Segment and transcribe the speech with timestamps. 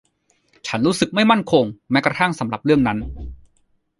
[0.67, 2.97] ฉันรู้สึกไม่มั่นคงแม้กระทั่งสำหรับเรื่องนั้น